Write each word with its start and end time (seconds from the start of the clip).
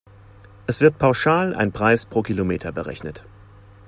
Es 0.65 0.81
wird 0.81 0.97
pauschal 0.97 1.53
ein 1.53 1.71
Preis 1.73 2.05
pro 2.05 2.23
Kilometer 2.23 2.71
berechnet. 2.71 3.23